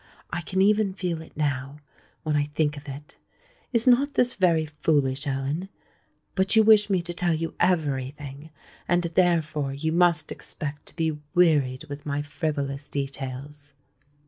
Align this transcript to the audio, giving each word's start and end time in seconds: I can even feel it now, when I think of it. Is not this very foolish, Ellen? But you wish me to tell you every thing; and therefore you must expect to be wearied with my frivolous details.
I 0.31 0.41
can 0.41 0.63
even 0.63 0.95
feel 0.95 1.21
it 1.21 1.37
now, 1.37 1.77
when 2.23 2.35
I 2.35 2.45
think 2.45 2.75
of 2.75 2.89
it. 2.89 3.17
Is 3.71 3.85
not 3.85 4.15
this 4.15 4.33
very 4.33 4.65
foolish, 4.65 5.27
Ellen? 5.27 5.69
But 6.33 6.55
you 6.55 6.63
wish 6.63 6.89
me 6.89 7.03
to 7.03 7.13
tell 7.13 7.35
you 7.35 7.53
every 7.59 8.09
thing; 8.09 8.49
and 8.87 9.03
therefore 9.03 9.73
you 9.75 9.91
must 9.91 10.31
expect 10.31 10.87
to 10.87 10.95
be 10.95 11.19
wearied 11.35 11.83
with 11.83 12.07
my 12.07 12.23
frivolous 12.23 12.89
details. 12.89 13.73